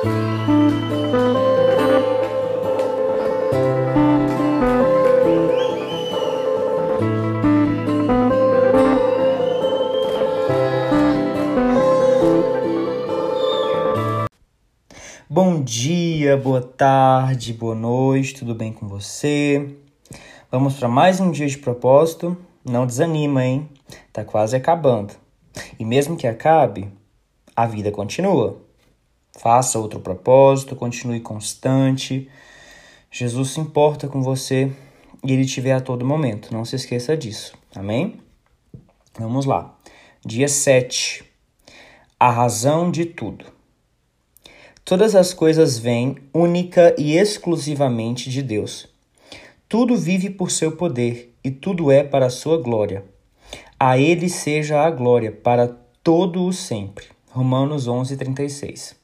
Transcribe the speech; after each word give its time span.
Bom 0.00 0.04
dia, 15.64 16.36
boa 16.36 16.62
tarde, 16.62 17.52
boa 17.52 17.74
noite, 17.74 18.34
tudo 18.34 18.54
bem 18.54 18.72
com 18.72 18.86
você? 18.86 19.74
Vamos 20.48 20.74
para 20.74 20.86
mais 20.86 21.18
um 21.18 21.32
dia 21.32 21.48
de 21.48 21.58
propósito. 21.58 22.36
Não 22.64 22.86
desanima, 22.86 23.44
hein? 23.44 23.68
Tá 24.12 24.24
quase 24.24 24.54
acabando. 24.54 25.14
E 25.76 25.84
mesmo 25.84 26.16
que 26.16 26.28
acabe, 26.28 26.88
a 27.56 27.66
vida 27.66 27.90
continua. 27.90 28.67
Faça 29.32 29.78
outro 29.78 30.00
propósito, 30.00 30.74
continue 30.74 31.20
constante. 31.20 32.28
Jesus 33.10 33.50
se 33.50 33.60
importa 33.60 34.08
com 34.08 34.22
você 34.22 34.72
e 35.24 35.32
ele 35.32 35.44
te 35.44 35.60
vê 35.60 35.72
a 35.72 35.80
todo 35.80 36.04
momento. 36.04 36.52
Não 36.52 36.64
se 36.64 36.76
esqueça 36.76 37.16
disso. 37.16 37.54
Amém? 37.74 38.20
Vamos 39.18 39.46
lá. 39.46 39.76
Dia 40.24 40.48
7. 40.48 41.24
A 42.18 42.30
razão 42.30 42.90
de 42.90 43.04
tudo. 43.04 43.46
Todas 44.84 45.14
as 45.14 45.34
coisas 45.34 45.78
vêm 45.78 46.16
única 46.32 46.94
e 46.98 47.16
exclusivamente 47.16 48.30
de 48.30 48.42
Deus. 48.42 48.88
Tudo 49.68 49.96
vive 49.96 50.30
por 50.30 50.50
seu 50.50 50.72
poder 50.76 51.34
e 51.44 51.50
tudo 51.50 51.92
é 51.92 52.02
para 52.02 52.26
a 52.26 52.30
sua 52.30 52.56
glória. 52.56 53.04
A 53.78 53.98
ele 53.98 54.28
seja 54.28 54.80
a 54.80 54.90
glória 54.90 55.30
para 55.30 55.68
todo 56.02 56.44
o 56.44 56.52
sempre. 56.52 57.06
Romanos 57.30 57.86
11:36. 57.86 58.97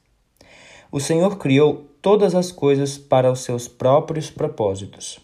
O 0.95 0.99
Senhor 0.99 1.37
criou 1.37 1.89
todas 2.01 2.33
as 2.33 2.53
coisas 2.53 2.97
para 2.97 3.29
os 3.29 3.41
seus 3.41 3.67
próprios 3.67 4.29
propósitos. 4.29 5.19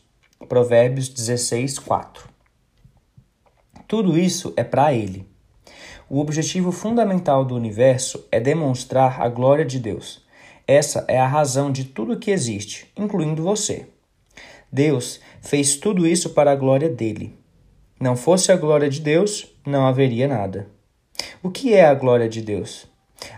Provérbios 0.49 1.07
16:4. 1.07 2.27
Tudo 3.87 4.17
isso 4.17 4.51
é 4.57 4.63
para 4.65 4.93
ele. 4.93 5.25
O 6.09 6.19
objetivo 6.19 6.73
fundamental 6.73 7.45
do 7.45 7.55
universo 7.55 8.27
é 8.29 8.39
demonstrar 8.39 9.21
a 9.21 9.29
glória 9.29 9.63
de 9.63 9.79
Deus 9.79 10.21
essa 10.71 11.03
é 11.09 11.19
a 11.19 11.27
razão 11.27 11.69
de 11.69 11.83
tudo 11.83 12.17
que 12.17 12.31
existe, 12.31 12.89
incluindo 12.95 13.43
você. 13.43 13.87
Deus 14.71 15.19
fez 15.41 15.75
tudo 15.75 16.07
isso 16.07 16.29
para 16.29 16.51
a 16.51 16.55
glória 16.55 16.87
dele. 16.87 17.37
Não 17.99 18.15
fosse 18.15 18.53
a 18.53 18.55
glória 18.55 18.89
de 18.89 19.01
Deus, 19.01 19.53
não 19.65 19.85
haveria 19.85 20.29
nada. 20.29 20.69
O 21.43 21.51
que 21.51 21.73
é 21.73 21.83
a 21.83 21.93
glória 21.93 22.29
de 22.29 22.41
Deus? 22.41 22.87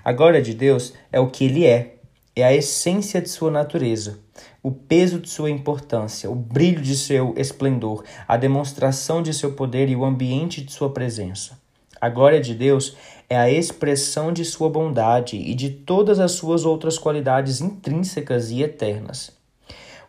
A 0.04 0.14
glória 0.14 0.44
de 0.44 0.54
Deus 0.54 0.94
é 1.12 1.20
o 1.20 1.28
que 1.28 1.46
ele 1.46 1.66
é, 1.66 1.96
é 2.36 2.44
a 2.44 2.54
essência 2.54 3.22
de 3.22 3.30
sua 3.30 3.52
natureza, 3.52 4.20
o 4.62 4.72
peso 4.72 5.20
de 5.20 5.30
sua 5.30 5.52
importância, 5.52 6.30
o 6.30 6.36
brilho 6.36 6.82
de 6.82 6.96
seu 6.96 7.34
esplendor, 7.38 8.04
a 8.28 8.38
demonstração 8.38 9.22
de 9.22 9.34
seu 9.34 9.54
poder 9.54 9.90
e 9.90 9.96
o 9.96 10.04
ambiente 10.04 10.62
de 10.62 10.72
sua 10.72 10.90
presença. 10.90 11.62
A 12.02 12.10
glória 12.10 12.42
de 12.42 12.54
Deus 12.54 12.98
é 13.30 13.38
a 13.38 13.50
expressão 13.50 14.34
de 14.34 14.44
sua 14.44 14.70
bondade 14.70 15.38
e 15.38 15.54
de 15.54 15.70
todas 15.70 16.20
as 16.20 16.34
suas 16.34 16.66
outras 16.66 16.98
qualidades 16.98 17.62
intrínsecas 17.62 18.52
e 18.52 18.62
eternas. 18.62 19.32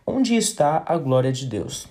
Onde 0.06 0.34
está 0.34 0.82
a 0.86 0.98
glória 0.98 1.30
de 1.30 1.46
Deus? 1.46 1.86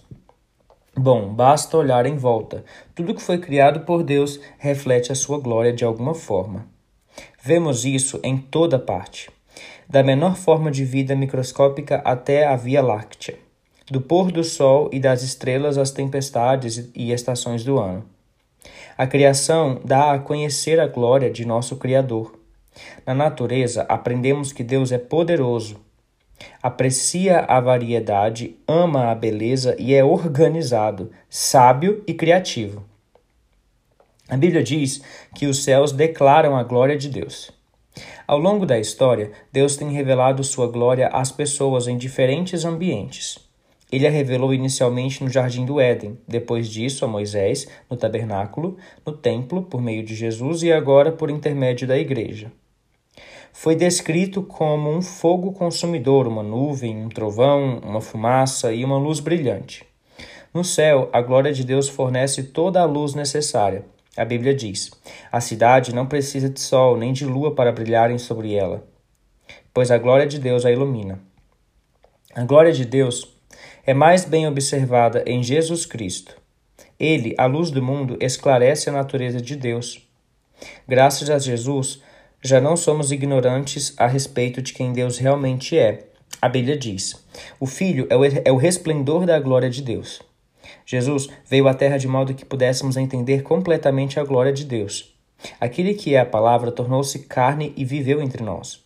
Bom, 0.95 1.33
basta 1.33 1.77
olhar 1.77 2.05
em 2.05 2.17
volta. 2.17 2.63
Tudo 2.93 3.15
que 3.15 3.21
foi 3.21 3.39
criado 3.39 3.81
por 3.81 4.03
Deus 4.03 4.39
reflete 4.59 5.11
a 5.11 5.15
sua 5.15 5.39
glória 5.39 5.73
de 5.73 5.83
alguma 5.83 6.13
forma. 6.13 6.67
Vemos 7.41 7.85
isso 7.85 8.19
em 8.23 8.37
toda 8.37 8.77
parte, 8.77 9.31
da 9.93 10.01
menor 10.01 10.35
forma 10.35 10.71
de 10.71 10.83
vida 10.83 11.15
microscópica 11.15 12.01
até 12.03 12.47
a 12.47 12.55
Via 12.55 12.81
Láctea, 12.81 13.37
do 13.91 14.01
pôr 14.01 14.31
do 14.31 14.43
sol 14.43 14.89
e 14.91 14.99
das 14.99 15.21
estrelas 15.21 15.77
às 15.77 15.91
tempestades 15.91 16.89
e 16.95 17.11
estações 17.11 17.63
do 17.63 17.77
ano. 17.77 18.03
A 18.97 19.05
criação 19.05 19.79
dá 19.85 20.13
a 20.13 20.17
conhecer 20.17 20.79
a 20.79 20.87
glória 20.87 21.29
de 21.29 21.45
nosso 21.45 21.75
Criador. 21.75 22.33
Na 23.05 23.13
natureza, 23.13 23.85
aprendemos 23.87 24.51
que 24.51 24.63
Deus 24.63 24.91
é 24.91 24.97
poderoso, 24.97 25.79
aprecia 26.59 27.41
a 27.41 27.61
variedade, 27.61 28.57
ama 28.67 29.11
a 29.11 29.13
beleza 29.13 29.75
e 29.77 29.93
é 29.93 30.03
organizado, 30.03 31.11
sábio 31.29 32.03
e 32.07 32.15
criativo. 32.15 32.83
A 34.27 34.35
Bíblia 34.35 34.63
diz 34.63 35.03
que 35.35 35.45
os 35.45 35.63
céus 35.63 35.91
declaram 35.91 36.57
a 36.57 36.63
glória 36.63 36.97
de 36.97 37.09
Deus. 37.09 37.51
Ao 38.27 38.37
longo 38.37 38.65
da 38.65 38.79
história, 38.79 39.31
Deus 39.51 39.75
tem 39.75 39.91
revelado 39.91 40.43
sua 40.43 40.67
glória 40.67 41.07
às 41.07 41.31
pessoas 41.31 41.87
em 41.87 41.97
diferentes 41.97 42.65
ambientes. 42.65 43.37
Ele 43.91 44.07
a 44.07 44.09
revelou 44.09 44.53
inicialmente 44.53 45.23
no 45.23 45.29
jardim 45.29 45.65
do 45.65 45.79
Éden, 45.79 46.17
depois 46.27 46.67
disso 46.67 47.05
a 47.05 47.07
Moisés, 47.07 47.67
no 47.87 47.95
tabernáculo, 47.95 48.75
no 49.05 49.13
templo, 49.13 49.61
por 49.61 49.79
meio 49.79 50.03
de 50.03 50.15
Jesus 50.15 50.63
e 50.63 50.71
agora 50.71 51.11
por 51.11 51.29
intermédio 51.29 51.87
da 51.87 51.97
igreja. 51.97 52.51
Foi 53.51 53.75
descrito 53.75 54.41
como 54.41 54.89
um 54.89 54.99
fogo 54.99 55.51
consumidor, 55.51 56.25
uma 56.25 56.41
nuvem, 56.41 56.97
um 56.97 57.07
trovão, 57.07 57.79
uma 57.83 58.01
fumaça 58.01 58.73
e 58.73 58.83
uma 58.83 58.97
luz 58.97 59.19
brilhante. 59.19 59.85
No 60.51 60.63
céu, 60.63 61.07
a 61.13 61.21
glória 61.21 61.53
de 61.53 61.63
Deus 61.63 61.87
fornece 61.87 62.41
toda 62.43 62.81
a 62.81 62.85
luz 62.85 63.13
necessária. 63.13 63.85
A 64.15 64.23
Bíblia 64.23 64.53
diz: 64.53 64.91
A 65.31 65.41
cidade 65.41 65.93
não 65.93 66.05
precisa 66.05 66.49
de 66.49 66.59
sol 66.59 66.97
nem 66.97 67.11
de 67.11 67.25
lua 67.25 67.55
para 67.55 67.71
brilharem 67.71 68.17
sobre 68.17 68.53
ela, 68.53 68.85
pois 69.73 69.89
a 69.89 69.97
glória 69.97 70.27
de 70.27 70.39
Deus 70.39 70.65
a 70.65 70.71
ilumina. 70.71 71.19
A 72.35 72.43
glória 72.43 72.71
de 72.71 72.85
Deus 72.85 73.31
é 73.85 73.93
mais 73.93 74.23
bem 74.25 74.47
observada 74.47 75.23
em 75.25 75.41
Jesus 75.43 75.85
Cristo. 75.85 76.35
Ele, 76.99 77.35
a 77.37 77.45
luz 77.45 77.71
do 77.71 77.81
mundo, 77.81 78.17
esclarece 78.21 78.89
a 78.89 78.93
natureza 78.93 79.41
de 79.41 79.55
Deus. 79.55 80.07
Graças 80.87 81.29
a 81.29 81.39
Jesus, 81.39 82.01
já 82.41 82.61
não 82.61 82.77
somos 82.77 83.11
ignorantes 83.11 83.93
a 83.97 84.05
respeito 84.05 84.61
de 84.61 84.73
quem 84.73 84.93
Deus 84.93 85.17
realmente 85.17 85.77
é. 85.77 86.07
A 86.41 86.47
Bíblia 86.47 86.77
diz: 86.77 87.25
O 87.59 87.65
Filho 87.65 88.07
é 88.09 88.15
o, 88.15 88.23
é 88.23 88.61
resplendor 88.61 89.25
da 89.25 89.39
glória 89.39 89.69
de 89.69 89.81
Deus. 89.81 90.21
Jesus 90.85 91.29
veio 91.45 91.67
à 91.67 91.73
terra 91.73 91.97
de 91.97 92.07
modo 92.07 92.33
que 92.33 92.45
pudéssemos 92.45 92.97
entender 92.97 93.43
completamente 93.43 94.19
a 94.19 94.23
glória 94.23 94.53
de 94.53 94.65
Deus. 94.65 95.13
Aquele 95.59 95.93
que 95.93 96.15
é 96.15 96.19
a 96.19 96.25
palavra 96.25 96.71
tornou-se 96.71 97.19
carne 97.19 97.73
e 97.75 97.83
viveu 97.83 98.21
entre 98.21 98.43
nós. 98.43 98.83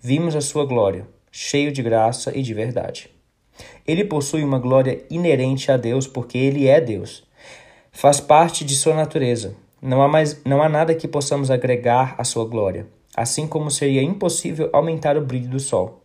Vimos 0.00 0.36
a 0.36 0.40
sua 0.40 0.64
glória, 0.64 1.06
cheio 1.30 1.72
de 1.72 1.82
graça 1.82 2.36
e 2.36 2.42
de 2.42 2.54
verdade. 2.54 3.10
Ele 3.86 4.04
possui 4.04 4.42
uma 4.42 4.58
glória 4.58 5.04
inerente 5.10 5.70
a 5.70 5.76
Deus 5.76 6.06
porque 6.06 6.38
ele 6.38 6.66
é 6.66 6.80
Deus. 6.80 7.24
Faz 7.92 8.20
parte 8.20 8.64
de 8.64 8.74
sua 8.74 8.94
natureza. 8.94 9.54
Não 9.80 10.02
há, 10.02 10.08
mais, 10.08 10.42
não 10.44 10.62
há 10.62 10.68
nada 10.68 10.94
que 10.94 11.06
possamos 11.06 11.50
agregar 11.50 12.14
à 12.16 12.24
sua 12.24 12.46
glória, 12.46 12.86
assim 13.14 13.46
como 13.46 13.70
seria 13.70 14.02
impossível 14.02 14.70
aumentar 14.72 15.16
o 15.16 15.24
brilho 15.24 15.48
do 15.48 15.60
sol. 15.60 16.03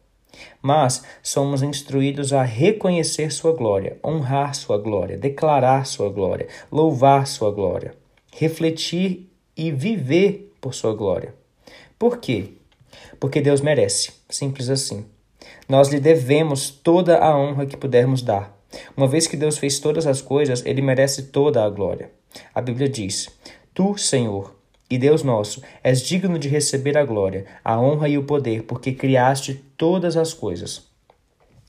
Mas 0.61 1.03
somos 1.21 1.63
instruídos 1.63 2.33
a 2.33 2.43
reconhecer 2.43 3.31
sua 3.31 3.53
glória, 3.53 3.97
honrar 4.03 4.55
sua 4.55 4.77
glória, 4.77 5.17
declarar 5.17 5.85
sua 5.85 6.09
glória, 6.09 6.47
louvar 6.71 7.27
sua 7.27 7.51
glória, 7.51 7.93
refletir 8.31 9.29
e 9.55 9.71
viver 9.71 10.53
por 10.61 10.73
sua 10.73 10.93
glória. 10.93 11.33
Por 11.97 12.17
quê? 12.17 12.53
Porque 13.19 13.41
Deus 13.41 13.61
merece, 13.61 14.11
simples 14.29 14.69
assim. 14.69 15.05
Nós 15.67 15.89
lhe 15.89 15.99
devemos 15.99 16.69
toda 16.69 17.17
a 17.19 17.37
honra 17.37 17.65
que 17.65 17.77
pudermos 17.77 18.21
dar. 18.21 18.57
Uma 18.95 19.07
vez 19.07 19.27
que 19.27 19.37
Deus 19.37 19.57
fez 19.57 19.79
todas 19.79 20.05
as 20.05 20.21
coisas, 20.21 20.65
ele 20.65 20.81
merece 20.81 21.23
toda 21.23 21.63
a 21.63 21.69
glória. 21.69 22.11
A 22.53 22.61
Bíblia 22.61 22.87
diz: 22.87 23.29
Tu, 23.73 23.97
Senhor, 23.97 24.55
e 24.89 24.97
Deus 24.97 25.23
nosso, 25.23 25.61
és 25.83 26.01
digno 26.01 26.39
de 26.39 26.47
receber 26.47 26.97
a 26.97 27.05
glória, 27.05 27.45
a 27.63 27.79
honra 27.79 28.09
e 28.09 28.17
o 28.17 28.23
poder, 28.23 28.63
porque 28.63 28.91
criaste 28.91 29.63
todas 29.77 30.17
as 30.17 30.33
coisas. 30.33 30.89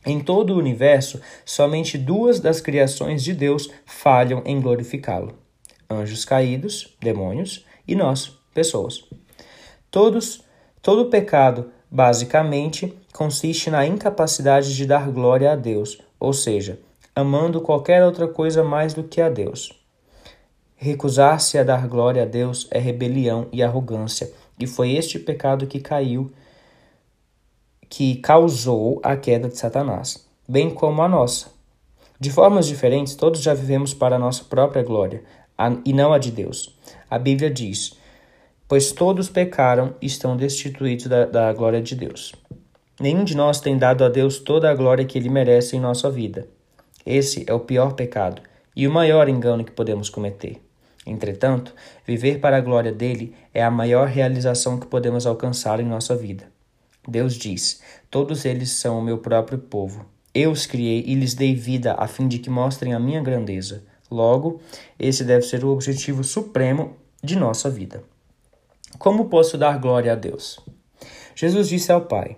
Em 0.06 0.18
todo 0.18 0.54
o 0.54 0.58
universo, 0.58 1.20
somente 1.44 1.98
duas 1.98 2.40
das 2.40 2.60
criações 2.60 3.22
de 3.22 3.34
Deus 3.34 3.70
falham 3.84 4.42
em 4.46 4.58
glorificá-lo: 4.58 5.34
anjos 5.90 6.24
caídos, 6.24 6.96
demônios, 7.00 7.66
e 7.86 7.94
nós, 7.94 8.38
pessoas. 8.54 9.04
Todos, 9.90 10.42
todo 10.80 11.10
pecado, 11.10 11.70
basicamente, 11.90 12.96
consiste 13.12 13.70
na 13.70 13.86
incapacidade 13.86 14.74
de 14.74 14.86
dar 14.86 15.10
glória 15.10 15.52
a 15.52 15.56
Deus, 15.56 16.00
ou 16.18 16.32
seja, 16.32 16.78
amando 17.14 17.60
qualquer 17.60 18.02
outra 18.02 18.26
coisa 18.26 18.64
mais 18.64 18.94
do 18.94 19.04
que 19.04 19.20
a 19.20 19.28
Deus. 19.28 19.79
Recusar-se 20.82 21.58
a 21.58 21.62
dar 21.62 21.86
glória 21.86 22.22
a 22.22 22.24
Deus 22.24 22.66
é 22.70 22.78
rebelião 22.78 23.48
e 23.52 23.62
arrogância, 23.62 24.32
e 24.58 24.66
foi 24.66 24.92
este 24.92 25.18
pecado 25.18 25.66
que 25.66 25.78
caiu, 25.78 26.32
que 27.86 28.14
causou 28.16 28.98
a 29.02 29.14
queda 29.14 29.46
de 29.46 29.58
Satanás, 29.58 30.26
bem 30.48 30.70
como 30.70 31.02
a 31.02 31.08
nossa. 31.08 31.48
De 32.18 32.30
formas 32.30 32.66
diferentes, 32.66 33.14
todos 33.14 33.42
já 33.42 33.52
vivemos 33.52 33.92
para 33.92 34.16
a 34.16 34.18
nossa 34.18 34.42
própria 34.44 34.82
glória, 34.82 35.22
e 35.84 35.92
não 35.92 36.14
a 36.14 36.18
de 36.18 36.30
Deus. 36.30 36.74
A 37.10 37.18
Bíblia 37.18 37.50
diz: 37.50 37.92
Pois 38.66 38.90
todos 38.90 39.28
pecaram 39.28 39.94
e 40.00 40.06
estão 40.06 40.34
destituídos 40.34 41.08
da, 41.08 41.26
da 41.26 41.52
glória 41.52 41.82
de 41.82 41.94
Deus. 41.94 42.34
Nenhum 42.98 43.22
de 43.22 43.36
nós 43.36 43.60
tem 43.60 43.76
dado 43.76 44.02
a 44.02 44.08
Deus 44.08 44.38
toda 44.38 44.70
a 44.70 44.74
glória 44.74 45.04
que 45.04 45.18
ele 45.18 45.28
merece 45.28 45.76
em 45.76 45.80
nossa 45.80 46.10
vida. 46.10 46.48
Esse 47.04 47.44
é 47.46 47.52
o 47.52 47.60
pior 47.60 47.92
pecado 47.92 48.40
e 48.74 48.88
o 48.88 48.90
maior 48.90 49.28
engano 49.28 49.62
que 49.62 49.72
podemos 49.72 50.08
cometer. 50.08 50.69
Entretanto, 51.06 51.74
viver 52.06 52.40
para 52.40 52.56
a 52.56 52.60
glória 52.60 52.92
dele 52.92 53.34
é 53.54 53.62
a 53.62 53.70
maior 53.70 54.06
realização 54.06 54.78
que 54.78 54.86
podemos 54.86 55.26
alcançar 55.26 55.80
em 55.80 55.86
nossa 55.86 56.14
vida. 56.14 56.44
Deus 57.08 57.34
diz: 57.34 57.80
Todos 58.10 58.44
eles 58.44 58.70
são 58.70 58.98
o 58.98 59.02
meu 59.02 59.18
próprio 59.18 59.58
povo. 59.58 60.04
Eu 60.34 60.50
os 60.50 60.66
criei 60.66 61.02
e 61.06 61.14
lhes 61.14 61.34
dei 61.34 61.54
vida 61.54 61.94
a 61.98 62.06
fim 62.06 62.28
de 62.28 62.38
que 62.38 62.50
mostrem 62.50 62.94
a 62.94 63.00
minha 63.00 63.22
grandeza. 63.22 63.82
Logo, 64.10 64.60
esse 64.98 65.24
deve 65.24 65.42
ser 65.42 65.64
o 65.64 65.70
objetivo 65.70 66.22
supremo 66.22 66.96
de 67.22 67.36
nossa 67.36 67.70
vida. 67.70 68.02
Como 68.98 69.28
posso 69.28 69.56
dar 69.56 69.78
glória 69.78 70.12
a 70.12 70.16
Deus? 70.16 70.60
Jesus 71.34 71.68
disse 71.68 71.90
ao 71.90 72.02
Pai: 72.02 72.36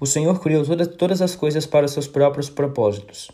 O 0.00 0.06
Senhor 0.06 0.40
criou 0.40 0.64
toda, 0.64 0.86
todas 0.86 1.22
as 1.22 1.36
coisas 1.36 1.64
para 1.64 1.86
os 1.86 1.92
seus 1.92 2.08
próprios 2.08 2.50
propósitos. 2.50 3.30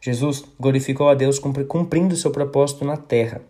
Jesus 0.00 0.44
glorificou 0.58 1.08
a 1.08 1.14
Deus 1.14 1.38
cumprindo 1.38 2.16
seu 2.16 2.30
propósito 2.30 2.84
na 2.84 2.96
terra. 2.96 3.42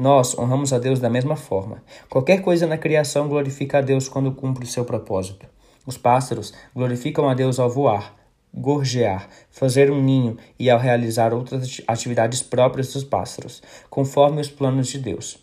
Nós 0.00 0.34
honramos 0.38 0.72
a 0.72 0.78
Deus 0.78 0.98
da 0.98 1.10
mesma 1.10 1.36
forma. 1.36 1.82
Qualquer 2.08 2.40
coisa 2.40 2.66
na 2.66 2.78
criação 2.78 3.28
glorifica 3.28 3.76
a 3.76 3.80
Deus 3.82 4.08
quando 4.08 4.32
cumpre 4.32 4.64
o 4.64 4.66
seu 4.66 4.82
propósito. 4.82 5.44
Os 5.84 5.98
pássaros 5.98 6.54
glorificam 6.74 7.28
a 7.28 7.34
Deus 7.34 7.58
ao 7.58 7.68
voar, 7.68 8.16
gorjear, 8.52 9.28
fazer 9.50 9.90
um 9.90 10.02
ninho 10.02 10.38
e 10.58 10.70
ao 10.70 10.78
realizar 10.78 11.34
outras 11.34 11.82
atividades 11.86 12.40
próprias 12.40 12.90
dos 12.94 13.04
pássaros, 13.04 13.62
conforme 13.90 14.40
os 14.40 14.48
planos 14.48 14.88
de 14.88 14.98
Deus. 14.98 15.36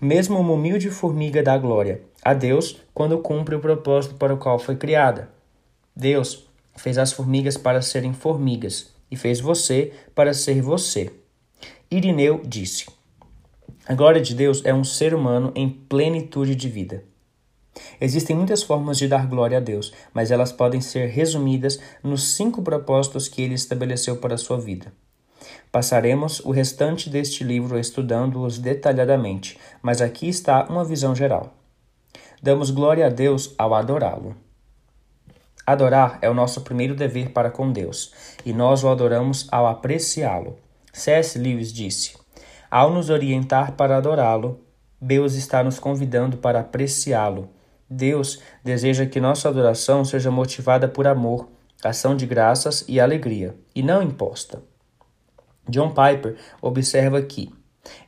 Mesmo 0.00 0.40
uma 0.40 0.54
humilde 0.54 0.88
formiga 0.88 1.42
dá 1.42 1.58
glória 1.58 2.00
a 2.24 2.32
Deus 2.32 2.80
quando 2.94 3.18
cumpre 3.18 3.56
o 3.56 3.60
propósito 3.60 4.14
para 4.14 4.32
o 4.32 4.38
qual 4.38 4.58
foi 4.58 4.74
criada. 4.74 5.28
Deus 5.94 6.46
fez 6.78 6.96
as 6.96 7.12
formigas 7.12 7.58
para 7.58 7.82
serem 7.82 8.14
formigas 8.14 8.90
e 9.10 9.16
fez 9.16 9.38
você 9.38 9.92
para 10.14 10.32
ser 10.32 10.62
você. 10.62 11.12
Irineu 11.90 12.40
disse: 12.42 12.86
A 13.92 13.94
glória 13.94 14.22
de 14.22 14.34
Deus 14.34 14.64
é 14.64 14.72
um 14.72 14.82
ser 14.82 15.12
humano 15.12 15.52
em 15.54 15.68
plenitude 15.68 16.56
de 16.56 16.66
vida. 16.66 17.04
Existem 18.00 18.34
muitas 18.34 18.62
formas 18.62 18.96
de 18.96 19.06
dar 19.06 19.26
glória 19.26 19.58
a 19.58 19.60
Deus, 19.60 19.92
mas 20.14 20.30
elas 20.30 20.50
podem 20.50 20.80
ser 20.80 21.10
resumidas 21.10 21.78
nos 22.02 22.32
cinco 22.32 22.62
propósitos 22.62 23.28
que 23.28 23.42
ele 23.42 23.52
estabeleceu 23.52 24.16
para 24.16 24.34
a 24.34 24.38
sua 24.38 24.58
vida. 24.58 24.94
Passaremos 25.70 26.40
o 26.40 26.52
restante 26.52 27.10
deste 27.10 27.44
livro 27.44 27.78
estudando-os 27.78 28.58
detalhadamente, 28.58 29.58
mas 29.82 30.00
aqui 30.00 30.26
está 30.26 30.64
uma 30.70 30.86
visão 30.86 31.14
geral. 31.14 31.52
Damos 32.42 32.70
glória 32.70 33.04
a 33.04 33.10
Deus 33.10 33.54
ao 33.58 33.74
adorá-lo. 33.74 34.34
Adorar 35.66 36.18
é 36.22 36.30
o 36.30 36.34
nosso 36.34 36.62
primeiro 36.62 36.94
dever 36.94 37.32
para 37.32 37.50
com 37.50 37.70
Deus, 37.70 38.10
e 38.42 38.54
nós 38.54 38.82
o 38.84 38.88
adoramos 38.88 39.46
ao 39.52 39.66
apreciá-lo. 39.66 40.56
C.S. 40.94 41.38
Lewis 41.38 41.70
disse: 41.70 42.21
Ao 42.72 42.90
nos 42.90 43.10
orientar 43.10 43.72
para 43.72 43.98
adorá-lo, 43.98 44.64
Deus 44.98 45.34
está 45.34 45.62
nos 45.62 45.78
convidando 45.78 46.38
para 46.38 46.60
apreciá-lo. 46.60 47.50
Deus 47.86 48.40
deseja 48.64 49.04
que 49.04 49.20
nossa 49.20 49.50
adoração 49.50 50.06
seja 50.06 50.30
motivada 50.30 50.88
por 50.88 51.06
amor, 51.06 51.50
ação 51.84 52.16
de 52.16 52.24
graças 52.24 52.82
e 52.88 52.98
alegria, 52.98 53.54
e 53.74 53.82
não 53.82 54.02
imposta. 54.02 54.62
John 55.68 55.90
Piper 55.90 56.36
observa 56.62 57.20
que 57.20 57.52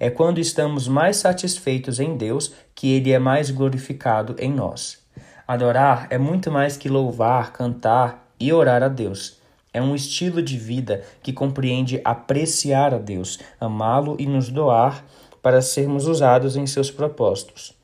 é 0.00 0.08
quando 0.08 0.40
estamos 0.40 0.88
mais 0.88 1.19
satisfeitos 1.19 2.00
em 2.00 2.17
Deus 2.17 2.55
que 2.75 2.90
ele 2.90 3.12
é 3.12 3.19
mais 3.19 3.50
glorificado 3.50 4.34
em 4.38 4.50
nós. 4.50 5.06
Adorar 5.46 6.06
é 6.08 6.17
muito 6.17 6.50
mais 6.50 6.75
que 6.75 6.88
louvar, 6.88 7.52
cantar 7.52 8.31
e 8.40 8.50
orar 8.50 8.82
a 8.82 8.88
Deus. 8.88 9.44
É 9.75 9.82
um 9.82 9.93
estilo 9.93 10.41
de 10.41 10.56
vida 10.56 11.03
que 11.21 11.32
compreende 11.32 12.00
apreciar 12.05 12.94
a 12.94 12.99
Deus, 12.99 13.41
amá-lo 13.61 14.15
e 14.21 14.25
nos 14.25 14.49
doar 14.49 15.05
para 15.43 15.61
sermos 15.61 16.06
usados 16.06 16.56
em 16.56 16.65
seus 16.65 16.93
propósitos. 16.93 17.75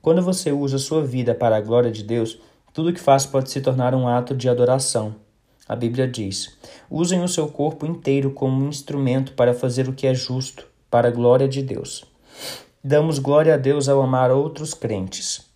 Quando 0.00 0.22
você 0.22 0.52
usa 0.52 0.78
sua 0.78 1.04
vida 1.04 1.34
para 1.34 1.56
a 1.56 1.60
glória 1.60 1.90
de 1.90 2.04
Deus, 2.04 2.38
tudo 2.72 2.92
que 2.92 3.00
faz 3.00 3.26
pode 3.26 3.50
se 3.50 3.60
tornar 3.60 3.92
um 3.92 4.06
ato 4.06 4.36
de 4.36 4.48
adoração. 4.48 5.16
A 5.68 5.74
Bíblia 5.74 6.06
diz: 6.06 6.56
usem 6.88 7.22
o 7.22 7.28
seu 7.28 7.48
corpo 7.48 7.84
inteiro 7.84 8.30
como 8.30 8.64
um 8.64 8.68
instrumento 8.68 9.32
para 9.32 9.52
fazer 9.52 9.88
o 9.88 9.92
que 9.92 10.06
é 10.06 10.14
justo, 10.14 10.66
para 10.88 11.08
a 11.08 11.10
glória 11.10 11.48
de 11.48 11.60
Deus. 11.60 12.04
Damos 12.84 13.18
glória 13.18 13.54
a 13.54 13.56
Deus 13.56 13.88
ao 13.88 14.00
amar 14.00 14.30
outros 14.30 14.74
crentes. 14.74 15.51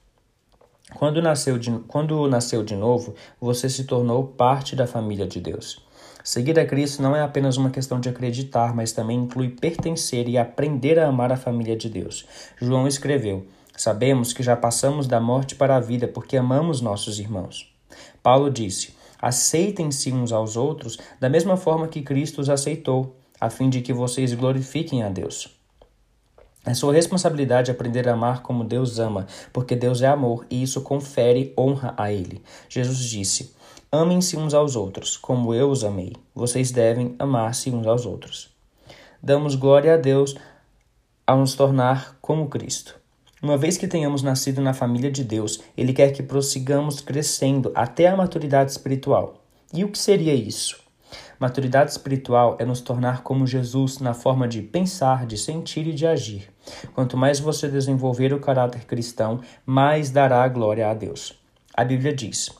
Quando 0.94 1.20
nasceu, 1.20 1.58
de, 1.58 1.70
quando 1.88 2.28
nasceu 2.28 2.62
de 2.62 2.76
novo, 2.76 3.14
você 3.40 3.68
se 3.68 3.84
tornou 3.84 4.24
parte 4.24 4.76
da 4.76 4.86
família 4.86 5.26
de 5.26 5.40
Deus. 5.40 5.84
Seguir 6.22 6.58
a 6.58 6.66
Cristo 6.66 7.02
não 7.02 7.14
é 7.14 7.22
apenas 7.22 7.56
uma 7.56 7.70
questão 7.70 8.00
de 8.00 8.08
acreditar, 8.08 8.74
mas 8.74 8.92
também 8.92 9.18
inclui 9.18 9.50
pertencer 9.50 10.28
e 10.28 10.38
aprender 10.38 10.98
a 10.98 11.08
amar 11.08 11.32
a 11.32 11.36
família 11.36 11.76
de 11.76 11.88
Deus. 11.88 12.24
João 12.60 12.86
escreveu: 12.86 13.46
Sabemos 13.76 14.32
que 14.32 14.42
já 14.42 14.56
passamos 14.56 15.06
da 15.06 15.20
morte 15.20 15.54
para 15.54 15.76
a 15.76 15.80
vida 15.80 16.08
porque 16.08 16.36
amamos 16.36 16.80
nossos 16.80 17.18
irmãos. 17.18 17.72
Paulo 18.22 18.50
disse: 18.50 18.94
Aceitem-se 19.20 20.12
uns 20.12 20.32
aos 20.32 20.56
outros 20.56 20.98
da 21.20 21.28
mesma 21.28 21.56
forma 21.56 21.88
que 21.88 22.02
Cristo 22.02 22.40
os 22.40 22.48
aceitou, 22.48 23.16
a 23.40 23.50
fim 23.50 23.68
de 23.68 23.80
que 23.80 23.92
vocês 23.92 24.32
glorifiquem 24.34 25.02
a 25.02 25.08
Deus. 25.08 25.55
É 26.66 26.74
sua 26.74 26.92
responsabilidade 26.92 27.70
aprender 27.70 28.08
a 28.08 28.14
amar 28.14 28.42
como 28.42 28.64
Deus 28.64 28.98
ama, 28.98 29.28
porque 29.52 29.76
Deus 29.76 30.02
é 30.02 30.08
amor 30.08 30.44
e 30.50 30.64
isso 30.64 30.80
confere 30.80 31.54
honra 31.56 31.94
a 31.96 32.10
Ele. 32.12 32.42
Jesus 32.68 32.98
disse: 32.98 33.54
Amem-se 33.90 34.36
uns 34.36 34.52
aos 34.52 34.74
outros, 34.74 35.16
como 35.16 35.54
eu 35.54 35.70
os 35.70 35.84
amei. 35.84 36.12
Vocês 36.34 36.72
devem 36.72 37.14
amar-se 37.20 37.70
uns 37.70 37.86
aos 37.86 38.04
outros. 38.04 38.50
Damos 39.22 39.54
glória 39.54 39.94
a 39.94 39.96
Deus 39.96 40.34
ao 41.24 41.38
nos 41.38 41.54
tornar 41.54 42.18
como 42.20 42.48
Cristo. 42.48 42.96
Uma 43.40 43.56
vez 43.56 43.78
que 43.78 43.86
tenhamos 43.86 44.22
nascido 44.22 44.60
na 44.60 44.74
família 44.74 45.10
de 45.10 45.22
Deus, 45.22 45.60
Ele 45.76 45.92
quer 45.92 46.10
que 46.12 46.22
prossigamos 46.22 47.00
crescendo 47.00 47.70
até 47.76 48.08
a 48.08 48.16
maturidade 48.16 48.72
espiritual. 48.72 49.40
E 49.72 49.84
o 49.84 49.88
que 49.88 49.98
seria 49.98 50.34
isso? 50.34 50.80
Maturidade 51.38 51.92
espiritual 51.92 52.56
é 52.58 52.64
nos 52.64 52.80
tornar 52.80 53.22
como 53.22 53.46
Jesus 53.46 53.98
na 54.00 54.14
forma 54.14 54.48
de 54.48 54.62
pensar, 54.62 55.26
de 55.26 55.38
sentir 55.38 55.86
e 55.86 55.92
de 55.92 56.06
agir. 56.06 56.55
Quanto 56.94 57.16
mais 57.16 57.40
você 57.40 57.68
desenvolver 57.68 58.32
o 58.32 58.40
caráter 58.40 58.84
cristão, 58.84 59.40
mais 59.64 60.10
dará 60.10 60.46
glória 60.48 60.90
a 60.90 60.94
Deus. 60.94 61.38
A 61.74 61.84
Bíblia 61.84 62.14
diz: 62.14 62.50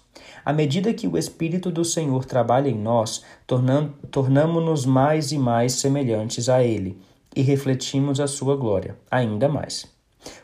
à 0.44 0.52
medida 0.52 0.94
que 0.94 1.08
o 1.08 1.18
Espírito 1.18 1.72
do 1.72 1.84
Senhor 1.84 2.24
trabalha 2.24 2.68
em 2.68 2.78
nós, 2.78 3.24
tornamo-nos 4.10 4.86
mais 4.86 5.32
e 5.32 5.38
mais 5.38 5.72
semelhantes 5.72 6.48
a 6.48 6.62
Ele 6.62 6.96
e 7.34 7.42
refletimos 7.42 8.20
a 8.20 8.28
sua 8.28 8.56
glória 8.56 8.96
ainda 9.10 9.48
mais. 9.48 9.86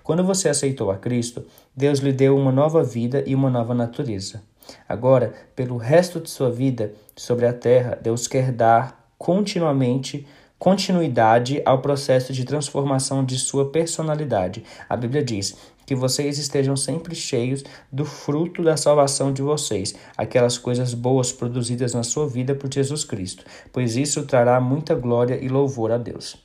Quando 0.03 0.25
você 0.25 0.49
aceitou 0.49 0.91
a 0.91 0.97
Cristo, 0.97 1.45
Deus 1.75 2.01
lhe 2.01 2.13
deu 2.13 2.37
uma 2.37 2.51
nova 2.51 2.83
vida 2.83 3.23
e 3.27 3.35
uma 3.35 3.49
nova 3.49 3.75
natureza. 3.75 4.43
Agora, 4.89 5.33
pelo 5.55 5.77
resto 5.77 6.21
de 6.21 6.31
sua 6.31 6.51
vida 6.51 6.93
sobre 7.17 7.47
a 7.47 7.53
terra, 7.53 7.99
Deus 8.01 8.27
quer 8.27 8.51
dar 8.53 9.09
continuamente 9.17 10.27
continuidade 10.63 11.61
ao 11.65 11.81
processo 11.81 12.33
de 12.33 12.45
transformação 12.45 13.25
de 13.25 13.37
sua 13.37 13.73
personalidade. 13.73 14.63
A 14.89 14.97
Bíblia 14.97 15.21
diz 15.21 15.57
que 15.85 15.93
vocês 15.93 16.39
estejam 16.39 16.77
sempre 16.77 17.17
cheios 17.17 17.65
do 17.91 18.05
fruto 18.05 18.63
da 18.63 18.77
salvação 18.77 19.33
de 19.33 19.43
vocês, 19.43 19.93
aquelas 20.17 20.57
coisas 20.59 20.95
boas 20.95 21.33
produzidas 21.33 21.95
na 21.95 22.05
sua 22.05 22.29
vida 22.29 22.55
por 22.55 22.73
Jesus 22.73 23.03
Cristo, 23.03 23.45
pois 23.73 23.97
isso 23.97 24.25
trará 24.25 24.61
muita 24.61 24.95
glória 24.95 25.37
e 25.43 25.49
louvor 25.49 25.91
a 25.91 25.99
Deus. 25.99 26.37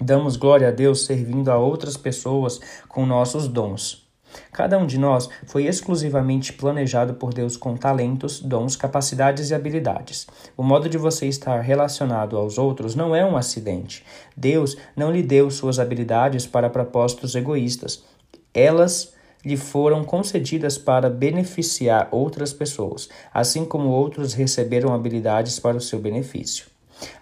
Damos 0.00 0.36
glória 0.36 0.68
a 0.68 0.70
Deus 0.70 1.04
servindo 1.04 1.50
a 1.50 1.58
outras 1.58 1.96
pessoas 1.96 2.60
com 2.86 3.04
nossos 3.04 3.48
dons. 3.48 4.05
Cada 4.52 4.78
um 4.78 4.86
de 4.86 4.98
nós 4.98 5.28
foi 5.46 5.66
exclusivamente 5.66 6.52
planejado 6.52 7.14
por 7.14 7.32
Deus 7.32 7.56
com 7.56 7.76
talentos, 7.76 8.40
dons, 8.40 8.76
capacidades 8.76 9.50
e 9.50 9.54
habilidades. 9.54 10.26
O 10.56 10.62
modo 10.62 10.88
de 10.88 10.98
você 10.98 11.26
estar 11.26 11.60
relacionado 11.60 12.36
aos 12.36 12.58
outros 12.58 12.94
não 12.94 13.14
é 13.14 13.24
um 13.24 13.36
acidente. 13.36 14.04
Deus 14.36 14.76
não 14.94 15.10
lhe 15.10 15.22
deu 15.22 15.50
suas 15.50 15.78
habilidades 15.78 16.46
para 16.46 16.70
propósitos 16.70 17.34
egoístas. 17.34 18.04
Elas 18.52 19.14
lhe 19.44 19.56
foram 19.56 20.02
concedidas 20.02 20.76
para 20.76 21.08
beneficiar 21.08 22.08
outras 22.10 22.52
pessoas, 22.52 23.08
assim 23.32 23.64
como 23.64 23.90
outros 23.90 24.32
receberam 24.32 24.92
habilidades 24.92 25.60
para 25.60 25.76
o 25.76 25.80
seu 25.80 26.00
benefício. 26.00 26.66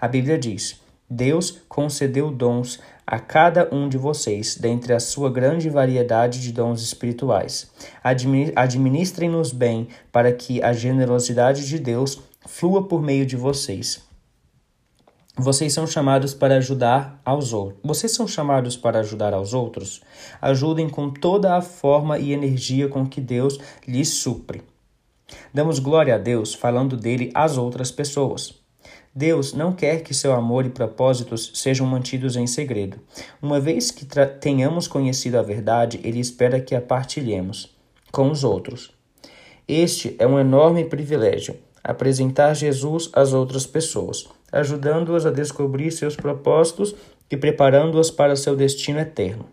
A 0.01 0.09
Bíblia 0.09 0.39
diz: 0.39 0.81
Deus 1.09 1.59
concedeu 1.69 2.31
dons 2.31 2.81
a 3.07 3.19
cada 3.19 3.69
um 3.73 3.89
de 3.89 3.99
vocês, 3.99 4.57
dentre 4.57 4.93
a 4.93 5.01
sua 5.01 5.31
grande 5.31 5.69
variedade 5.69 6.41
de 6.41 6.53
dons 6.53 6.83
espirituais. 6.83 7.71
Administrem-nos 8.03 9.53
bem, 9.53 9.89
para 10.11 10.33
que 10.33 10.63
a 10.63 10.73
generosidade 10.73 11.67
de 11.67 11.79
Deus 11.79 12.21
flua 12.47 12.87
por 12.87 13.03
meio 13.03 13.27
de 13.27 13.37
vocês. 13.37 14.03
Vocês 15.37 15.73
são 15.73 15.85
chamados 15.85 16.33
para 16.33 16.59
ajudar 16.59 17.21
aos 17.25 17.53
outros. 17.53 17.81
Vocês 17.83 18.13
são 18.13 18.27
chamados 18.29 18.77
para 18.77 19.01
ajudar 19.01 19.35
aos 19.35 19.53
outros? 19.53 20.01
Ajudem 20.41 20.89
com 20.89 21.11
toda 21.11 21.57
a 21.57 21.61
forma 21.61 22.21
e 22.21 22.33
energia 22.33 22.89
com 22.89 23.05
que 23.05 23.21
Deus 23.21 23.59
lhes 23.87 24.09
supre. 24.11 24.63
Damos 25.53 25.81
glória 25.81 26.15
a 26.15 26.19
Deus 26.19 26.55
falando 26.55 26.97
dele 26.97 27.33
às 27.35 27.59
outras 27.59 27.91
pessoas. 27.91 28.64
Deus 29.15 29.53
não 29.53 29.73
quer 29.73 30.03
que 30.03 30.13
seu 30.13 30.33
amor 30.33 30.67
e 30.67 30.71
propósitos 30.71 31.53
sejam 31.55 31.87
mantidos 31.87 32.35
em 32.35 32.49
segredo. 32.49 32.99
Uma 33.41 33.61
vez 33.61 33.93
que 33.93 34.05
tenhamos 34.41 34.89
conhecido 34.89 35.39
a 35.39 35.43
verdade, 35.43 36.01
Ele 36.03 36.19
espera 36.19 36.61
que 36.61 36.75
a 36.75 36.81
partilhemos 36.81 37.73
com 38.11 38.31
os 38.31 38.43
outros. 38.43 38.93
Este 39.69 40.17
é 40.19 40.27
um 40.27 40.39
enorme 40.39 40.85
privilégio 40.85 41.57
apresentar 41.83 42.55
Jesus 42.55 43.11
às 43.13 43.33
outras 43.33 43.67
pessoas, 43.67 44.27
ajudando-as 44.51 45.27
a 45.27 45.31
descobrir 45.31 45.93
seus 45.93 46.17
propósitos 46.17 46.95
e 47.31 47.37
preparando-as 47.37 48.11
para 48.11 48.35
seu 48.35 48.57
destino 48.57 48.99
eterno. 48.99 49.47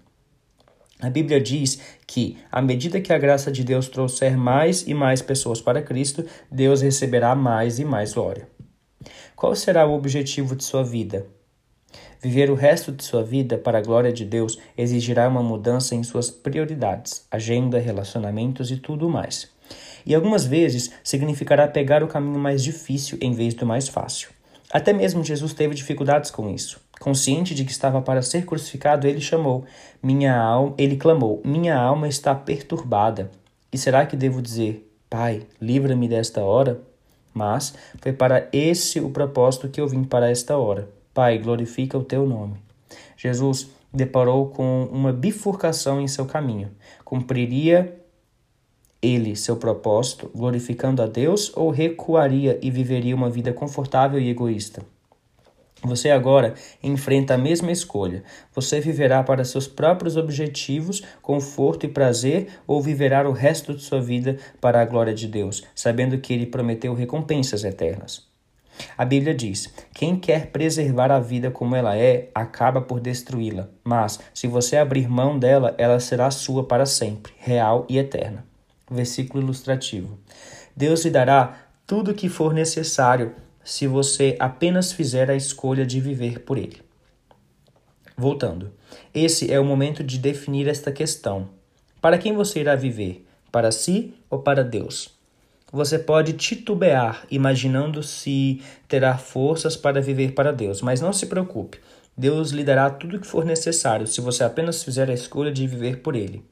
A 1.01 1.09
Bíblia 1.09 1.41
diz 1.41 1.79
que, 2.07 2.37
à 2.51 2.61
medida 2.61 3.01
que 3.01 3.11
a 3.11 3.17
graça 3.17 3.51
de 3.51 3.63
Deus 3.63 3.89
trouxer 3.89 4.37
mais 4.37 4.87
e 4.87 4.93
mais 4.93 5.21
pessoas 5.21 5.59
para 5.59 5.81
Cristo, 5.81 6.23
Deus 6.49 6.81
receberá 6.81 7.35
mais 7.35 7.79
e 7.79 7.85
mais 7.85 8.13
glória. 8.13 8.47
Qual 9.35 9.55
será 9.55 9.85
o 9.85 9.93
objetivo 9.93 10.55
de 10.55 10.63
sua 10.63 10.83
vida? 10.83 11.25
Viver 12.21 12.51
o 12.51 12.55
resto 12.55 12.91
de 12.91 13.03
sua 13.03 13.23
vida 13.23 13.57
para 13.57 13.79
a 13.79 13.81
glória 13.81 14.13
de 14.13 14.23
Deus 14.23 14.57
exigirá 14.77 15.27
uma 15.27 15.41
mudança 15.41 15.95
em 15.95 16.03
suas 16.03 16.29
prioridades, 16.29 17.25
agenda, 17.31 17.79
relacionamentos 17.79 18.69
e 18.69 18.77
tudo 18.77 19.09
mais. 19.09 19.49
E 20.05 20.13
algumas 20.13 20.45
vezes 20.45 20.91
significará 21.03 21.67
pegar 21.67 22.03
o 22.03 22.07
caminho 22.07 22.39
mais 22.39 22.63
difícil 22.63 23.17
em 23.21 23.33
vez 23.33 23.53
do 23.53 23.65
mais 23.65 23.87
fácil. 23.87 24.29
Até 24.71 24.93
mesmo 24.93 25.23
Jesus 25.23 25.53
teve 25.53 25.73
dificuldades 25.73 26.31
com 26.31 26.49
isso. 26.49 26.79
Consciente 26.99 27.55
de 27.55 27.65
que 27.65 27.71
estava 27.71 28.01
para 28.01 28.21
ser 28.21 28.45
crucificado, 28.45 29.07
ele 29.07 29.19
chamou: 29.19 29.65
"Minha 30.01 30.37
alma", 30.37 30.75
ele 30.77 30.97
clamou: 30.97 31.41
"Minha 31.43 31.75
alma 31.75 32.07
está 32.07 32.35
perturbada". 32.35 33.31
E 33.73 33.77
será 33.77 34.05
que 34.05 34.15
devo 34.15 34.41
dizer: 34.41 34.87
"Pai, 35.09 35.41
livra-me 35.59 36.07
desta 36.07 36.41
hora"? 36.41 36.90
Mas 37.33 37.73
foi 38.01 38.13
para 38.13 38.47
esse 38.51 38.99
o 38.99 39.09
propósito 39.09 39.69
que 39.69 39.79
eu 39.79 39.87
vim 39.87 40.03
para 40.03 40.29
esta 40.29 40.57
hora. 40.57 40.89
Pai, 41.13 41.37
glorifica 41.37 41.97
o 41.97 42.03
teu 42.03 42.25
nome. 42.25 42.55
Jesus 43.17 43.69
deparou 43.93 44.49
com 44.49 44.87
uma 44.91 45.11
bifurcação 45.11 45.99
em 46.01 46.07
seu 46.07 46.25
caminho. 46.25 46.71
Cumpriria 47.03 47.97
ele 49.01 49.35
seu 49.35 49.57
propósito, 49.57 50.29
glorificando 50.33 51.01
a 51.01 51.07
Deus, 51.07 51.51
ou 51.55 51.71
recuaria 51.71 52.59
e 52.61 52.69
viveria 52.69 53.15
uma 53.15 53.29
vida 53.29 53.51
confortável 53.51 54.19
e 54.19 54.29
egoísta? 54.29 54.83
Você 55.83 56.11
agora 56.11 56.53
enfrenta 56.83 57.33
a 57.33 57.37
mesma 57.37 57.71
escolha. 57.71 58.23
Você 58.53 58.79
viverá 58.79 59.23
para 59.23 59.43
seus 59.43 59.67
próprios 59.67 60.15
objetivos, 60.15 61.01
conforto 61.21 61.85
e 61.85 61.89
prazer, 61.89 62.49
ou 62.67 62.81
viverá 62.81 63.27
o 63.27 63.31
resto 63.31 63.73
de 63.73 63.81
sua 63.81 63.99
vida 63.99 64.37
para 64.59 64.79
a 64.79 64.85
glória 64.85 65.13
de 65.13 65.27
Deus, 65.27 65.63
sabendo 65.73 66.19
que 66.19 66.33
Ele 66.33 66.45
prometeu 66.45 66.93
recompensas 66.93 67.63
eternas. 67.63 68.29
A 68.97 69.03
Bíblia 69.03 69.33
diz: 69.33 69.73
quem 69.93 70.15
quer 70.15 70.47
preservar 70.47 71.11
a 71.11 71.19
vida 71.19 71.49
como 71.49 71.75
ela 71.75 71.97
é, 71.97 72.29
acaba 72.33 72.81
por 72.81 72.99
destruí-la. 72.99 73.69
Mas, 73.83 74.19
se 74.33 74.47
você 74.47 74.77
abrir 74.77 75.09
mão 75.09 75.37
dela, 75.37 75.73
ela 75.77 75.99
será 75.99 76.29
sua 76.29 76.63
para 76.63 76.85
sempre, 76.85 77.33
real 77.37 77.85
e 77.89 77.97
eterna. 77.97 78.45
Versículo 78.89 79.43
ilustrativo. 79.43 80.19
Deus 80.75 81.03
lhe 81.03 81.11
dará 81.11 81.57
tudo 81.87 82.11
o 82.11 82.13
que 82.13 82.29
for 82.29 82.53
necessário 82.53 83.33
se 83.63 83.87
você 83.87 84.35
apenas 84.39 84.91
fizer 84.91 85.29
a 85.29 85.35
escolha 85.35 85.85
de 85.85 85.99
viver 85.99 86.39
por 86.39 86.57
ele. 86.57 86.81
Voltando, 88.17 88.71
esse 89.13 89.51
é 89.51 89.59
o 89.59 89.65
momento 89.65 90.03
de 90.03 90.17
definir 90.17 90.67
esta 90.67 90.91
questão. 90.91 91.49
Para 91.99 92.17
quem 92.17 92.33
você 92.33 92.59
irá 92.59 92.75
viver? 92.75 93.25
Para 93.51 93.71
si 93.71 94.13
ou 94.29 94.39
para 94.39 94.63
Deus? 94.63 95.17
Você 95.71 95.97
pode 95.97 96.33
titubear, 96.33 97.25
imaginando 97.31 98.03
se 98.03 98.61
terá 98.87 99.17
forças 99.17 99.77
para 99.77 100.01
viver 100.01 100.33
para 100.33 100.51
Deus, 100.51 100.81
mas 100.81 100.99
não 100.99 101.13
se 101.13 101.27
preocupe. 101.27 101.79
Deus 102.17 102.51
lhe 102.51 102.63
dará 102.63 102.89
tudo 102.89 103.17
o 103.17 103.19
que 103.19 103.27
for 103.27 103.45
necessário 103.45 104.05
se 104.05 104.19
você 104.19 104.43
apenas 104.43 104.83
fizer 104.83 105.09
a 105.09 105.13
escolha 105.13 105.51
de 105.51 105.65
viver 105.65 106.01
por 106.01 106.15
Ele. 106.15 106.43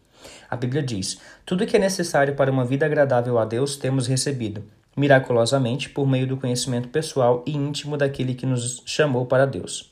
A 0.50 0.56
Bíblia 0.56 0.82
diz: 0.82 1.20
Tudo 1.46 1.68
que 1.68 1.76
é 1.76 1.80
necessário 1.80 2.36
para 2.36 2.52
uma 2.52 2.64
vida 2.64 2.86
agradável 2.86 3.38
a 3.38 3.46
Deus 3.46 3.76
temos 3.76 4.08
recebido 4.08 4.64
miraculosamente 5.00 5.90
por 5.90 6.06
meio 6.06 6.28
do 6.28 6.36
conhecimento 6.36 6.90
pessoal 6.90 7.42
e 7.48 7.56
íntimo 7.56 7.96
daquele 7.96 8.36
que 8.36 8.46
nos 8.46 8.84
chamou 8.86 9.26
para 9.26 9.48
Deus. 9.48 9.92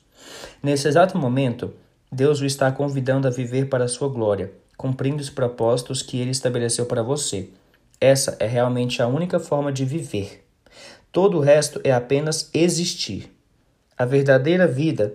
Nesse 0.62 0.88
exato 0.88 1.18
momento, 1.18 1.74
Deus 2.12 2.42
o 2.42 2.46
está 2.46 2.70
convidando 2.72 3.26
a 3.26 3.32
viver 3.32 3.70
para 3.70 3.86
a 3.86 3.88
sua 3.88 4.10
glória, 4.10 4.52
cumprindo 4.76 5.22
os 5.22 5.30
propósitos 5.30 6.02
que 6.02 6.20
ele 6.20 6.32
estabeleceu 6.32 6.86
para 6.86 7.02
você. 7.02 7.50
Essa 8.02 8.36
é 8.40 8.46
realmente 8.46 9.02
a 9.02 9.08
única 9.08 9.40
forma 9.40 9.72
de 9.72 9.86
viver. 9.86 10.46
Todo 11.12 11.38
o 11.38 11.42
resto 11.42 11.80
é 11.86 11.92
apenas 11.92 12.50
existir. 12.54 13.32
A 13.98 14.06
verdadeira 14.06 14.68
vida 14.68 15.14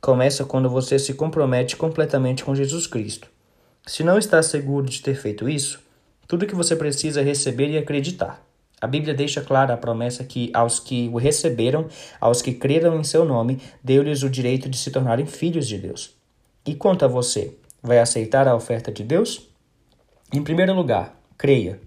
começa 0.00 0.44
quando 0.44 0.70
você 0.70 0.98
se 0.98 1.14
compromete 1.14 1.76
completamente 1.76 2.44
com 2.44 2.54
Jesus 2.54 2.86
Cristo. 2.86 3.28
Se 3.86 4.02
não 4.02 4.18
está 4.18 4.42
seguro 4.42 4.86
de 4.86 5.02
ter 5.02 5.14
feito 5.14 5.48
isso, 5.48 5.80
tudo 6.26 6.46
que 6.46 6.54
você 6.54 6.74
precisa 6.74 7.20
é 7.20 7.24
receber 7.24 7.68
e 7.68 7.76
acreditar. 7.76 8.42
A 8.80 8.86
Bíblia 8.86 9.14
deixa 9.14 9.40
clara 9.40 9.74
a 9.74 9.76
promessa 9.76 10.24
que 10.24 10.50
aos 10.52 10.78
que 10.78 11.08
o 11.12 11.16
receberam, 11.16 11.86
aos 12.20 12.42
que 12.42 12.52
creram 12.52 12.98
em 12.98 13.04
seu 13.04 13.24
nome, 13.24 13.60
deu-lhes 13.82 14.22
o 14.22 14.30
direito 14.30 14.68
de 14.68 14.76
se 14.76 14.90
tornarem 14.90 15.26
filhos 15.26 15.66
de 15.66 15.78
Deus. 15.78 16.14
E 16.66 16.74
quanto 16.74 17.04
a 17.04 17.08
você, 17.08 17.56
vai 17.82 17.98
aceitar 17.98 18.48
a 18.48 18.54
oferta 18.54 18.90
de 18.90 19.02
Deus? 19.02 19.48
Em 20.32 20.42
primeiro 20.42 20.74
lugar, 20.74 21.18
creia. 21.36 21.80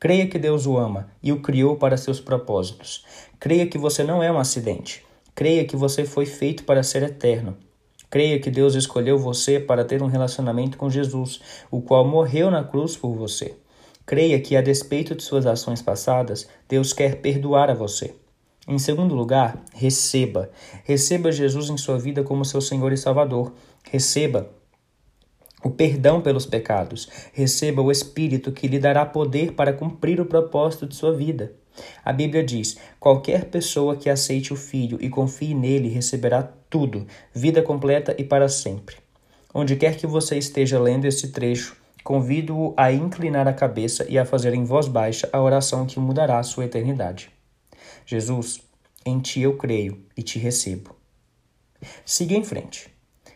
Creia 0.00 0.26
que 0.26 0.38
Deus 0.38 0.66
o 0.66 0.76
ama 0.76 1.08
e 1.22 1.32
o 1.32 1.40
criou 1.40 1.76
para 1.76 1.96
seus 1.96 2.20
propósitos. 2.20 3.04
Creia 3.40 3.66
que 3.66 3.78
você 3.78 4.04
não 4.04 4.22
é 4.22 4.30
um 4.30 4.38
acidente. 4.38 5.04
Creia 5.34 5.64
que 5.64 5.76
você 5.76 6.04
foi 6.04 6.26
feito 6.26 6.64
para 6.64 6.82
ser 6.82 7.02
eterno. 7.02 7.56
Creia 8.10 8.40
que 8.40 8.50
Deus 8.50 8.74
escolheu 8.74 9.18
você 9.18 9.60
para 9.60 9.84
ter 9.84 10.02
um 10.02 10.06
relacionamento 10.06 10.78
com 10.78 10.88
Jesus, 10.88 11.40
o 11.70 11.82
qual 11.82 12.04
morreu 12.04 12.50
na 12.50 12.64
cruz 12.64 12.96
por 12.96 13.14
você. 13.14 13.56
Creia 14.08 14.40
que, 14.40 14.56
a 14.56 14.62
despeito 14.62 15.14
de 15.14 15.22
suas 15.22 15.44
ações 15.44 15.82
passadas, 15.82 16.48
Deus 16.66 16.94
quer 16.94 17.16
perdoar 17.16 17.68
a 17.68 17.74
você. 17.74 18.14
Em 18.66 18.78
segundo 18.78 19.14
lugar, 19.14 19.62
receba. 19.74 20.50
Receba 20.82 21.30
Jesus 21.30 21.68
em 21.68 21.76
sua 21.76 21.98
vida 21.98 22.22
como 22.22 22.42
seu 22.42 22.62
Senhor 22.62 22.90
e 22.90 22.96
Salvador. 22.96 23.52
Receba 23.90 24.48
o 25.62 25.68
perdão 25.68 26.22
pelos 26.22 26.46
pecados. 26.46 27.06
Receba 27.34 27.82
o 27.82 27.92
Espírito 27.92 28.50
que 28.50 28.66
lhe 28.66 28.78
dará 28.78 29.04
poder 29.04 29.52
para 29.52 29.74
cumprir 29.74 30.22
o 30.22 30.24
propósito 30.24 30.86
de 30.86 30.96
sua 30.96 31.12
vida. 31.12 31.52
A 32.02 32.10
Bíblia 32.10 32.42
diz: 32.42 32.78
qualquer 32.98 33.44
pessoa 33.44 33.94
que 33.94 34.08
aceite 34.08 34.54
o 34.54 34.56
Filho 34.56 34.96
e 35.02 35.10
confie 35.10 35.52
nele 35.52 35.90
receberá 35.90 36.42
tudo, 36.70 37.06
vida 37.34 37.60
completa 37.60 38.16
e 38.18 38.24
para 38.24 38.48
sempre. 38.48 38.96
Onde 39.52 39.76
quer 39.76 39.98
que 39.98 40.06
você 40.06 40.38
esteja 40.38 40.80
lendo 40.80 41.04
esse 41.04 41.28
trecho, 41.28 41.76
Convido-o 42.08 42.72
a 42.74 42.90
inclinar 42.90 43.46
a 43.46 43.52
cabeça 43.52 44.06
e 44.08 44.18
a 44.18 44.24
fazer 44.24 44.54
em 44.54 44.64
voz 44.64 44.88
baixa 44.88 45.28
a 45.30 45.42
oração 45.42 45.84
que 45.84 46.00
mudará 46.00 46.38
a 46.38 46.42
sua 46.42 46.64
eternidade. 46.64 47.28
Jesus, 48.06 48.62
em 49.04 49.20
ti 49.20 49.42
eu 49.42 49.58
creio 49.58 50.02
e 50.16 50.22
te 50.22 50.38
recebo. 50.38 50.96
Siga 52.06 52.34
em 52.34 52.42
frente. 52.42 52.88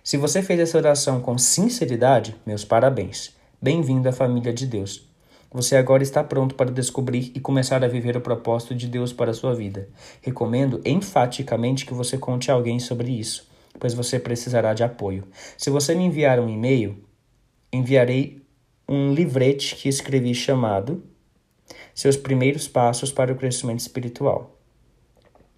Se 0.03 0.17
você 0.17 0.41
fez 0.41 0.59
essa 0.59 0.79
oração 0.79 1.21
com 1.21 1.37
sinceridade, 1.37 2.35
meus 2.47 2.65
parabéns. 2.65 3.37
Bem-vindo 3.61 4.09
à 4.09 4.13
família 4.13 4.55
de 4.55 4.67
Deus. 4.67 5.07
Você 5.53 5.77
agora 5.77 6.03
está 6.03 6.25
pronto 6.25 6.55
para 6.55 6.71
descobrir 6.71 7.31
e 7.35 7.41
começar 7.41 7.85
a 7.85 7.89
viver 7.89 8.17
o 8.17 8.23
propósito 8.23 8.75
de 8.75 8.89
Deus 8.89 9.13
para 9.13 9.33
a 9.33 9.35
sua 9.35 9.55
vida. 9.55 9.87
Recomendo 10.23 10.81
enfaticamente 10.83 11.85
que 11.85 11.93
você 11.93 12.17
conte 12.17 12.51
a 12.51 12.55
alguém 12.55 12.79
sobre 12.79 13.11
isso, 13.11 13.47
pois 13.79 13.93
você 13.93 14.19
precisará 14.19 14.73
de 14.73 14.83
apoio. 14.83 15.29
Se 15.59 15.69
você 15.69 15.95
me 15.95 16.05
enviar 16.05 16.41
um 16.41 16.49
e-mail, 16.49 16.97
enviarei 17.71 18.42
um 18.89 19.15
livrete 19.15 19.77
que 19.77 19.89
escrevi 19.89 20.35
chamado 20.35 21.03
Seus 21.95 22.17
Primeiros 22.17 22.69
Passos 22.69 23.13
para 23.13 23.33
o 23.33 23.37
Crescimento 23.37 23.81
Espiritual. 23.81 24.59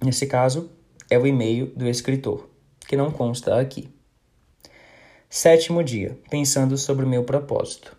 Nesse 0.03 0.27
caso, 0.27 0.71
é 1.11 1.19
o 1.19 1.27
e-mail 1.27 1.67
do 1.75 1.89
escritor, 1.89 2.49
que 2.87 2.97
não 2.97 3.11
consta 3.11 3.59
aqui. 3.59 3.89
Sétimo 5.29 5.83
dia, 5.83 6.19
pensando 6.31 6.77
sobre 6.77 7.05
o 7.05 7.09
meu 7.09 7.25
propósito. 7.25 7.97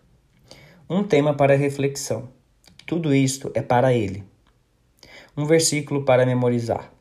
Um 0.90 1.04
tema 1.04 1.34
para 1.34 1.56
reflexão. 1.56 2.30
Tudo 2.86 3.14
isto 3.14 3.52
é 3.54 3.62
para 3.62 3.94
ele. 3.94 4.24
Um 5.36 5.46
versículo 5.46 6.06
para 6.06 6.26
memorizar. 6.26 6.94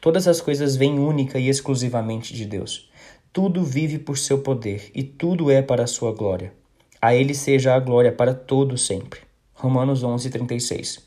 Todas 0.00 0.28
as 0.28 0.40
coisas 0.40 0.76
vêm 0.76 0.98
única 0.98 1.38
e 1.38 1.48
exclusivamente 1.48 2.34
de 2.34 2.44
Deus. 2.44 2.90
Tudo 3.32 3.64
vive 3.64 3.98
por 3.98 4.16
seu 4.18 4.42
poder 4.42 4.90
e 4.94 5.02
tudo 5.02 5.50
é 5.50 5.62
para 5.62 5.84
a 5.84 5.88
sua 5.88 6.12
glória. 6.12 6.59
A 7.02 7.14
ele 7.14 7.34
seja 7.34 7.74
a 7.74 7.80
glória 7.80 8.12
para 8.12 8.34
todo 8.34 8.76
sempre. 8.76 9.20
Romanos 9.54 10.02
11:36. 10.02 11.00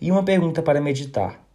E 0.00 0.10
uma 0.10 0.22
pergunta 0.22 0.62
para 0.62 0.80
meditar: 0.80 1.46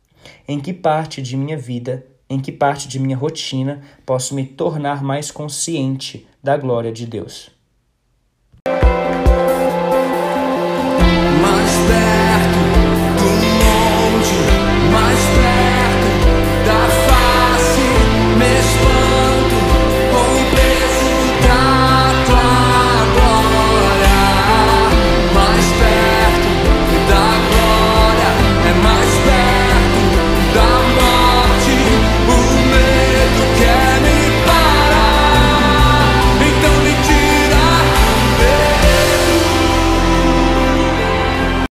em 0.47 0.59
que 0.59 0.73
parte 0.73 1.21
de 1.21 1.35
minha 1.35 1.57
vida, 1.57 2.05
em 2.29 2.39
que 2.39 2.51
parte 2.51 2.87
de 2.87 2.99
minha 2.99 3.17
rotina 3.17 3.81
posso 4.05 4.35
me 4.35 4.45
tornar 4.45 5.03
mais 5.03 5.31
consciente 5.31 6.27
da 6.43 6.55
glória 6.55 6.91
de 6.91 7.05
Deus? 7.05 7.58